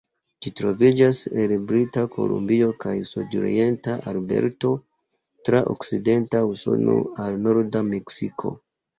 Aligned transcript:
Ĝi 0.43 0.51
troviĝas 0.59 1.17
el 1.41 1.51
Brita 1.71 2.05
Kolumbio 2.13 2.69
kaj 2.83 2.93
sudorienta 3.09 3.93
Alberto, 4.11 4.71
tra 5.49 5.59
okcidenta 5.75 6.41
Usono 6.55 6.97
al 7.25 7.37
norda 7.45 7.83
Meksiko. 7.91 8.55